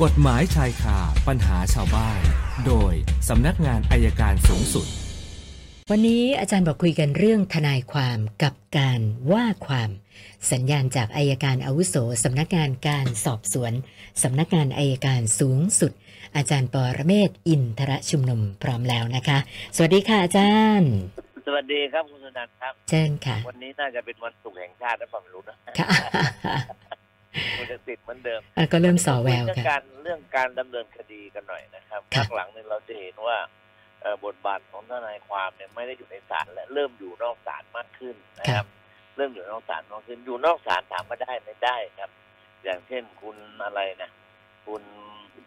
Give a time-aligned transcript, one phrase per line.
[0.00, 0.98] กฎหมายชายคา
[1.28, 2.20] ปัญหาชาวบ้าน
[2.66, 2.92] โดย
[3.28, 4.86] สำนักงานอายการสูงสุด
[5.90, 9.00] วันนี้อาจารย์บอกคุยกันเรื่องทนายความกับการ
[9.32, 9.90] ว่าความ
[10.52, 11.94] สัญญาณจากอายการอาวุโส
[12.24, 13.72] สำนักงานการสอบสวน
[14.22, 15.92] สำนักงานอายการสูงสุด
[16.36, 19.38] อาจารย์ปอระเมศวร์อินทรชุมนุมพร้อมแล้วนะคะ
[19.76, 20.92] สวัสดีค่ะอาจารย์
[21.46, 25.88] สวัสดีครับคุณสนันท์ครับ เชิญค่ะ วันนี้น่าจะเป็นวันศุกร์แห่งชาตินะผมรู้นะค่ะ
[27.58, 33.36] คุณจะติดเหมือนเดิมอะก็เริ่มสอแววเรื่องค่ะการเรื่องการดำเนินคดีกันหน่อยนะครับค่ะพักหลังเนี่ยเราจะเห็นว่า
[34.00, 38.66] เอ่อบทบาทของทนายความเนี่ยไม่ได้อยู่ในศาลและเริ่มอยู่นอกศาลมากขึ้นนะครับ
[39.16, 42.10] เริ่มอยู่นอกศาลมากขึ้นอยู่นอกศาลถามว่าได้ไม่ได้ครับ
[42.64, 44.10] อย่างเช่นคุณอะไรนะ
[44.66, 44.82] คุณ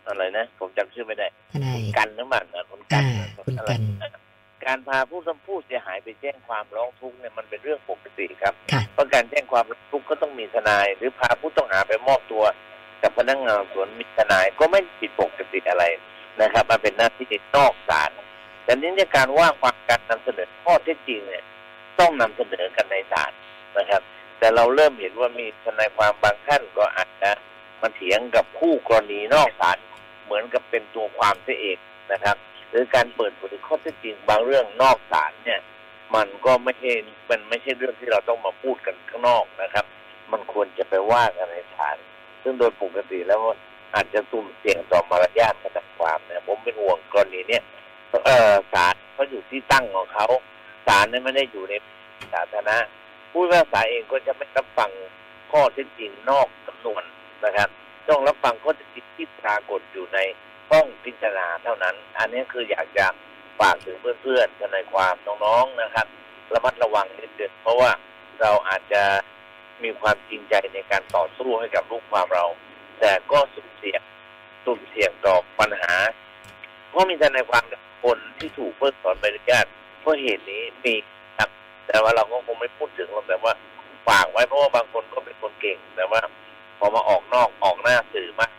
[0.08, 3.72] อะไรนะ ผมจำชื่อไม่ได้ทนายกันน้ำมันนะคุณกันอ่าคุณกันอะไร
[4.66, 12.44] การพาผู้สมผู้เสียหายไปแจ้งความร้องทุกข์เนี่ยมันเป็นเรื่องปกติครับค่ะเพราะการแจ้งความร้องทุกข์ก็ต้องมีทนาย หรือพาผู้ต้องหาไปมอบตัว
[13.02, 15.86] กับพนักงานสอบสวนมีทนายก็ไม่ผิดปกติอะไร
[16.42, 18.12] นะครับ มันเป็นหน้าที่นอกศาล
[18.64, 21.44] แต่นี้ในการว่าความการนำเสนอข้อเท็จจริงเนี่ย
[22.00, 23.32] ต้องนำเสนอกันในศาล
[23.78, 24.02] นะครับ
[24.40, 27.32] แต่เราเริ่มเห็นว่ามีทนายความบางท่านก็อาจจะ
[27.82, 29.78] มาเถียงกับคู่กรณีนอกศาล
[30.24, 31.78] เหมือนกับเป็นตัวความเสียเอง
[32.12, 35.62] นะครับห รือการเปิดเผยข้อเท็จจริงบางเรื่องนอกศาลเนี่ย
[36.16, 36.92] มันก็ไม่ใช่
[37.30, 39.86] มันไม่ใช่เรื่องที่เราต้องมาพูดกันข้างนอกนะครับ
[40.32, 41.98] มันควรจะไปว่ากันในศาล
[42.44, 43.42] ซึ่งโดยปกติแล้ว
[43.94, 47.64] อาจจะสุ่มเสี่ยงต่อมารยาททางความนะผมเป็นห่วงกรณีเนี้ย
[48.26, 50.28] เออศาลเขาอยู่ที่ตั้งของเขา
[50.88, 51.74] ศาลเนี่ยไม่ได้อยู่ใน
[52.34, 52.78] สาธารณะ
[53.32, 54.92] ผู้พิพากษาเองก็จะไม่รับฟัง
[55.52, 57.04] ข้อเท็จจริงนอกสำนวน
[57.46, 57.70] นะครับ
[58.10, 60.20] ต้องรับฟังข้อเท็จจริงที่ปรากฏอยู่ใน
[60.72, 63.06] ห้องพิจารณาเท่านั้น อันนี้คืออยากจะ
[63.60, 66.08] ฝากถึงเพื่อนๆทนายความน้องๆนะครับ
[66.54, 67.92] ระมัดระวังนิดเดียวเพราะว่า
[68.42, 69.04] เราอาจจะ
[69.84, 72.46] มีความจริงใจในการต่อสู้ให้กับลูกความเรา
[73.00, 74.02] แต่ก็สุ่มเสี่ยง
[74.66, 75.94] สุ่มเสี่ยงต่อปัญหา
[76.90, 77.64] เพราะมีทนายความ
[78.04, 79.66] คนที่ถูกเพิกถอนใบอนุญาต
[80.02, 80.96] เพราะเหตุนี้มี
[81.38, 81.50] ครับ
[81.88, 83.54] แต่ว่าเราก็คงไม่พูดถึงหรอกแต่ว่า
[84.08, 86.22] ฝากไว้เพราะว่าบางคนก็เป็นคนเก่ง แต่ว่า
[86.80, 88.52] พอมาออกนอกออกหน้าสื่อมาก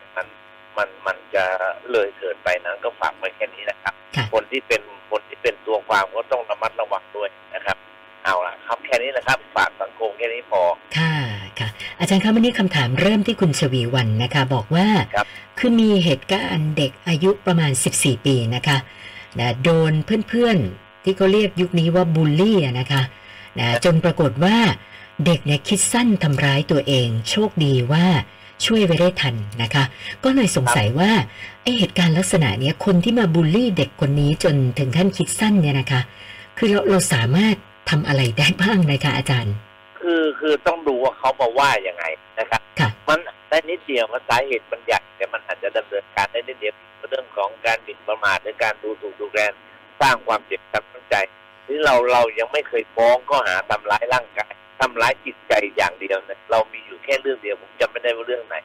[1.36, 1.44] จะ
[1.92, 7.76] เลยเกินไปนั้นก็ฝากไว้แค่นี้นะครับค่ะคนที่เป็นคนที่เป็นตัวความก็ต้องระมัดระวังด้วยนะครับ
[8.24, 10.62] เอาล่ะครับแค่นี้นะครับฝากสังคมแค่นี้พอ
[10.96, 11.14] ค่ะ
[11.58, 15.26] ค่ะ อาจารย์คะวันนี้คำถามเริ่มที่คุณชวีวันนะคะ บอกว่าครับ
[15.58, 18.78] คือมีเหตุการณ์เด็กอายุประมาณ 14 ปีนะคะ
[19.38, 19.92] นะโดน
[20.28, 23.02] เพื่อนๆที่เขาเรียกยุคนี้ว่าบูลลี่อะนะคะ
[23.58, 24.56] นะจนปรากฏว่า
[25.26, 28.06] เด็กเนี่ยคิดสั้นทำร้ายตัวเอง โชคดีว่า
[28.64, 29.84] ช่วยไว้ได้ทันนะคะ
[30.24, 31.10] ก็เลยสงสัยว่า
[31.62, 36.00] ไอเหตุการณ์ลักษณะเนี้ยคนที่มาบูลลี่เด็กคนนี้จนถึงขั้นคิดสั้นเนี่ยนะคะ
[36.58, 37.56] คือเราเราสามารถ
[37.90, 39.54] ทำอะไรได้บ้างนะคะอาจารย์
[40.00, 42.04] คือคือต้องดูว่าเขามาว่ายังไง
[42.38, 43.18] นะครับค่ะมัน
[43.48, 46.74] ได้นิดเดียวมันสาเหตุมันใหญ่แต่มันอาจจะดำเนินการได้นิดเดียว
[47.10, 49.52] เรื่องของการบิดประมาทหรือการดูถูกดูแคลน
[50.00, 51.14] สร้างความเจ็บช้ำน้ำใจ
[51.66, 58.56] ที่เราเรายังไม่เคยฟ้องก็หาทำร้ายร่างกาย ทำร้ายจิตใจอย่างเดียวเนะเรามีอยู่แค่เรื่องเดียวผมจำไม่ได้ว่าเรื่องไหน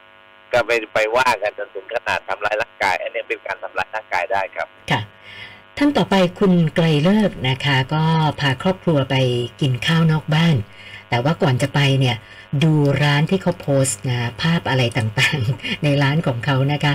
[0.52, 5.00] ก็ไปไปว่ากันจนถึงขนาดทำร้ายร่างกาย อันนี้เป็นการทำร้ายร่างกายได้ครับค่ะ
[5.78, 8.02] ท่านต่อไปคุณไกรเลิกนะคะ ก็
[8.40, 9.16] พาครอบครัวไป
[9.60, 10.56] กินข้าวนอกบ้าน
[11.08, 12.16] แต่ว่าก่อนจะไปเนี่ย
[12.64, 12.72] ดู
[13.02, 16.94] ร้านที่เขาโพสต์นะภาพอะไรต่างๆ ในร้านของเขานะคะ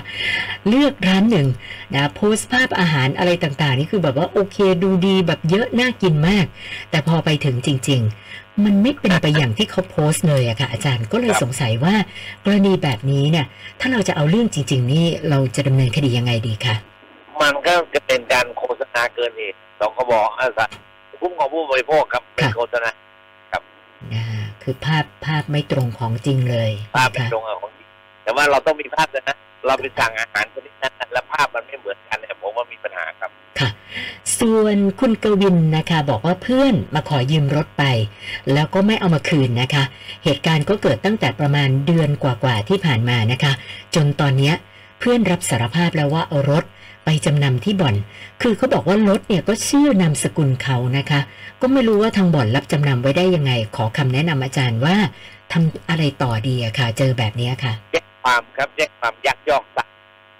[0.67, 1.47] เลือกร้านหนึ่ง
[1.95, 6.45] นะโพสต์ภาพอาหารอะไรต่างๆ นี่คือแบบว่าโอเคดูดีแบบเยอะน่ากินมาก
[6.89, 11.95] แต่พอไปถึงจริง ๆ มันไม่เป็นไปอย่างที่เขาโพสต์เลยอะค่ะ อาจารย์ก็เลยครับสงสัยว่า
[12.43, 13.45] กรณีแบบนี้เนี่ย
[13.79, 16.75] ถ้าเราจะเอาเรื่องจริง ๆ นี่เราจะดำเนินคดียังไงดีคะ
[17.41, 20.65] มันก็จะเป็นการโฆษณาเกินเหตุสองกบอาสา
[21.19, 22.89] คุ้มของผู้บริโภคครับเป็นค่ะโฆษณา
[24.13, 24.25] อ่า
[24.61, 27.87] คือภาพภาพไม่ตรงของจริงเลยภาพเป็นนะคะตรงกับของจริง
[28.23, 33.29] แต่ว่าเราต้องมีภาพด้วยนะ เราไปสั่งอาหารชนิดนั้นแล้วภาพมันไม่เหมือนกันเนี่ยผมว่ามีปัญหาครับ
[33.59, 33.69] ค่ะ
[34.39, 37.83] ส่วนคุณกวินนะคะ บอกว่าเพื่อนมาขอยืมรถไป
[38.53, 39.83] แล้วก็ไม่เอามาคืนนะคะ
[40.23, 43.53] เหตุการณ์ก็เกิดตั้งแต่ประมาณเดือนกว่าๆที่ผ่านมานะคะ
[43.95, 44.55] จนตอนเนี้ย
[44.99, 46.63] เพื่อนรับสารภาพแล้วว่าเอารถ
[47.05, 47.95] ไปจำนำที่บ่อน
[48.41, 51.19] คือเขาบอกว่ารถเนี่ยก็ชื่อนามสกุลเขานะคะ
[51.61, 54.95] ก็ไม่รู้ว่าทางบ่อนรับจำนำไว้ได้ยังไง ขอคำแนะนำอาจารย์ว่า
[55.51, 57.73] ทำอะไรต่อดีอะค่ะ เจอแบบนี้ค่ะ
[58.27, 59.93] ความครับแจ้งความยักยอกทรัพย์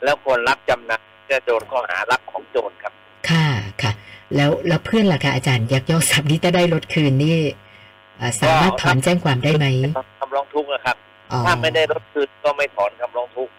[0.04, 2.94] แล้วคนรับจำนำจะโดนข้อหารับของโจรครับ
[3.30, 3.48] ค่ะ
[3.82, 3.92] ค่ะ
[4.36, 7.38] แล้วแล้วเพื่อนล่ะคะอาจารย์ยักยอกทรัพย์นี่ถ้าได้รถคืนนี่
[8.20, 9.66] อ่าสามารถถอนแจ้งความได้ไหม
[10.20, 10.96] คำร้องทุกข์นะครับ
[11.32, 13.54] อ๋อถ้าไม่ได้รถคืนก็ไม่ถอนคำร้องทุกข์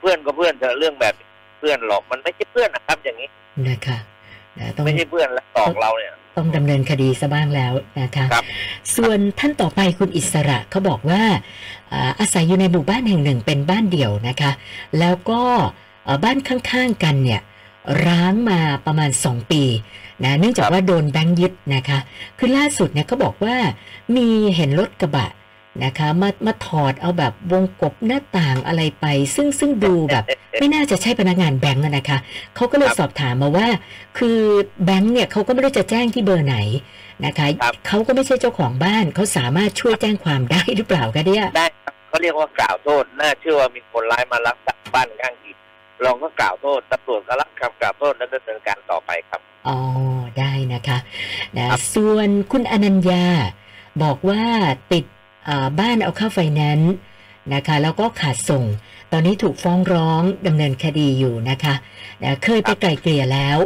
[0.00, 1.28] เพื่อนก็เพื่อนแต่เรื่องแบบนี้
[1.58, 3.28] เพื่อนหลอกมันไม่ใช่เพื่อนนะครับ อย่างนี้
[3.68, 3.98] นะคะ
[4.58, 8.44] นะต้องไม่ใช่เพื่อนแล้วหลอกเราเนี่ย ต้องดำเนินคดีซะบ้างแล้วนะคะครับ
[8.96, 11.22] ส่วนท่านต่อไปคุณอิสระเขาบอกว่า
[11.92, 14.50] อ่าอาศัยอยู่ในหมู่บ้านแห่งหนึ่งเป็นบ้านเดี่ยวนะคะ
[15.00, 15.42] แล้วก็
[16.04, 17.40] เอ่อบ้านข้างๆกันเนี่ย
[18.06, 19.62] ร้างมาประมาณ 2 ปี
[20.24, 21.98] นะเนื่องจากว่าโดนแบงค์ยึดนะคะ
[22.38, 23.56] คือล่าสุดเนี่ยเขาบอกว่า
[24.16, 25.28] มีเห็นรถกระบะ
[25.84, 30.24] นะคะมามาถอดเอาแบบวงกบหน้าต่างอะไรไป ซึ่งซึ่งดูแบบ
[30.60, 32.18] ไม่น่าจะใช่พนักงานแบงก์อะนะคะ
[32.56, 33.66] เขาก็เลยครับสอบถามมาว่า
[34.18, 34.38] คือ
[34.84, 36.56] แบงก์เนี่ยเขาก็ไม่ได้จะแจ้งที่เบอร์ไหน
[37.26, 45.56] นะคะครับเขาก็ไม่ใช่เจ้าของบ้านเขาสามารถช่วยแจ้งความได้หรือเปล่าคะเนี่ยได้ครับเขาเรียกว่ากล่าวโทษน่าเชื่อว่ามีคนร้ายมาลักทรัพย์บ้านข้างเคียง
[46.02, 49.78] เราก็กล่าวโทษตำรวจก็รับคำกล่าวโทษและดำเนินการต่อไปครับอ๋อ
[50.38, 50.98] ได้นะคะ
[51.56, 53.24] นะครับส่วนคุณอนัญญา
[54.02, 54.42] บอกว่า
[54.92, 55.13] ติดอ่า
[55.80, 56.94] บ้านเอาเข้าไฟแนนซ์
[57.54, 58.64] นะคะแล้วก็ขาดส่ง
[59.12, 61.74] ตอนนี้ถูกฟ้องร้องดำเนินคดีอยู่นะคะ
[62.22, 63.58] นะเคยไปไกลเกลี่ยแล้ว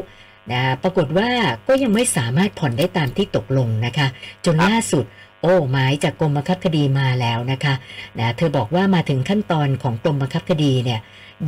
[0.52, 1.30] นะปรากฏว่า
[1.68, 4.06] ก็ยังไม่สามารถผ่อนได้ตามที่ตกลงนะคะ
[4.44, 5.04] จนครับล่าสุด
[5.42, 7.74] โอ้หมายจากกรมบังคับคดีมาแล้วนะคะ
[8.18, 11.00] นะเธอบอกว่ามาถึงขั้นตอนของกรมบังคับคดีเนี่ย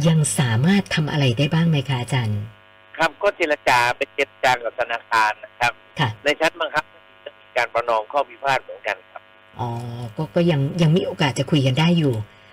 [0.06, 2.40] ยังสามารถทำอะไรได้บ้างไหมคะอาจารย์
[2.96, 6.84] ครับก็เจรจาเป็นเจรจากับธนาคารนะครับค่ะในชั้นบังคับ
[7.24, 9.09] จะมีการประนอมข้อพิพาทเหมือนกันครับ
[9.58, 9.68] อ๋อ
[10.16, 12.12] ก็ก็ยังยังมีโอกาสจะคุยกันได้อยู่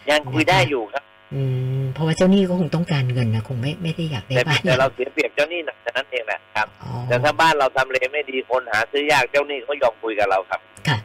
[0.10, 1.04] ยังคุยได้อยู่ครับ
[1.36, 1.42] อื
[1.80, 10.98] มเพราะว่าเจ้าหนี้ก็คงต้องการเงินนะคงไม่ไม่ได้อยากได้แต่บ้านแต่เราเสียเปรียบเจ้าหนี้หนักฉะนั้นเองแหละครับอ๋อแต่ถ้าบ้านเราทำเลไม่ดีคนหาซื้อยากเจ้าหนี้เขายอมคุยกับเราครับ ค่ะ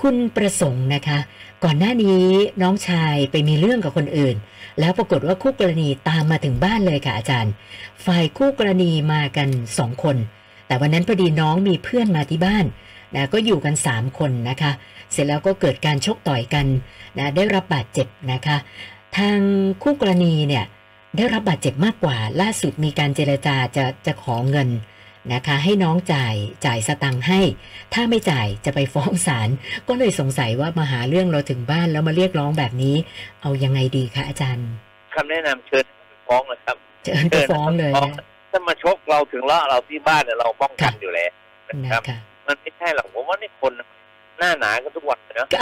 [0.00, 1.18] คุณประสงค์นะคะ
[1.64, 2.24] ก่อนหน้านี้
[2.62, 4.36] น้องชายไปมีเรื่องกับคนอื่น
[4.80, 7.52] แล้วปรากฏว่าคู่กรณีตามมาถึงบ้านเลยค่ะอาจารย์
[8.06, 9.48] ฝ่ายคู่กรณีมากัน
[9.78, 10.16] สองคน
[10.66, 12.64] แต่วันนั้นพอดีน้องมีเพื่อนมาที่บ้าน
[13.14, 14.72] นะก็อยู่กันสามคนนะคะ
[15.12, 16.66] เสร็จแล้วก็เกิดการชกต่อยกัน
[17.18, 18.56] นะได้รับบาดเจ็บนะคะ
[19.18, 19.38] ทาง
[19.82, 20.64] คู่กรณีเนี่ย
[21.16, 24.68] ได้รับบาดเจ็บมากกว่า ล่าสุดมีการเจรจาจะจะขอเงิน
[25.32, 26.34] นะคะ ให้น้องจ่าย
[26.66, 27.40] จ่ายสตังค์ให้
[27.94, 29.48] ถ้าไม่จ่ายจะไปฟ้องศาล
[29.88, 32.96] ก็เลยสงสัยว่ามาหาเรื่องเราถึงบ้านแล้วมาเรียกร้องแบบนี้
[33.42, 34.68] เอายังไงดีคะอาจารย์
[35.14, 35.84] คำแนะนำเชิญ
[36.28, 41.30] ฟ้องเลยครับเชิญไปฟ้องเลยฟ้องนะถ้ามาชกเราถึงเลาะเราที่บ้านเนี่ยเราป้องกันอยู่แล้ว
[41.68, 42.18] นะนะครับคะ
[42.50, 43.72] มันไม่ใช่หรอกผมว่านี่คน
[44.38, 45.60] หน้าหนากันทุกวันเลยเนอะก็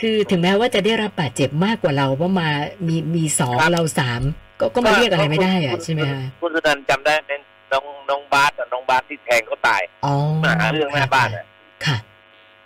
[0.00, 2.48] คือถึงแม้ว่าจะได้รับบาดเจ็บมากกว่าเราว่ามา
[2.86, 4.22] มีมีสองเราสาม
[4.60, 7.30] ก็ก็มาเรียกอะไรไม่ได้อะคุณใช่ไหมคะคุณสุนันท์จำได้ไหม
[7.72, 10.14] น้องน้องบาสอะน้องบาสที่แทงเขาตายอ๋อ
[10.44, 11.44] มาหาเรื่องหน้าบ้านอะ
[11.86, 11.96] ค่ะ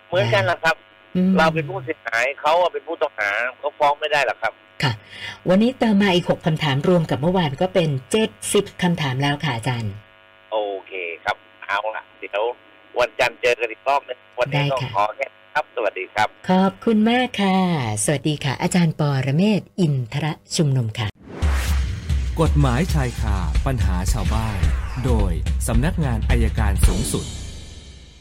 [0.07, 0.75] เหมือนกันแหละครับ
[1.15, 3.29] อืมเราเป็นผู้เสียหายเขาอะเป็นผู้ต้องหา
[3.59, 4.53] เขาฟ้องไม่ได้หรอกครับ
[4.83, 4.91] ค่ะ
[5.49, 9.93] วันนี้เติมมาอีกหกคำถามรวมกับเมื่อวานก็เป็นเจ็ดสิบคำถามแล้วค่ะอาจารย์
[10.51, 10.57] โอ
[10.87, 10.91] เค
[11.23, 12.43] ครับเอาละ เดี๋ยว
[12.99, 17.57] วันจันทร์เจอกันอีกรอบนึงวันนี้ได้ก็ค่ะขอแค่ครับ สวัสดีครับ ขอบคุณมากค่ะ
[18.03, 20.25] สวัสดีค่ะ อาจารย์ปอระเมศวร์อินทร
[20.55, 21.07] ชุมนุมค่ะ
[22.41, 24.59] กฎหมายชายคาปัญหาชาวบ้าน
[25.05, 25.31] โดย
[25.67, 27.25] สำนักงานอายการสูงสุด